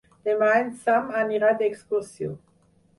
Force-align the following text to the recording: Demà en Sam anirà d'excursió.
Demà 0.29 0.47
en 0.61 0.71
Sam 0.87 1.13
anirà 1.21 1.55
d'excursió. 1.63 2.37